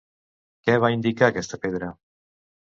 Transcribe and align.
Què 0.69 0.77
va 0.85 0.89
indicar 0.95 1.29
aquesta 1.33 1.61
pedra? 1.67 1.93